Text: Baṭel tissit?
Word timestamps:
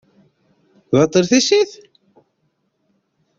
Baṭel 0.91 1.23
tissit? 1.31 1.71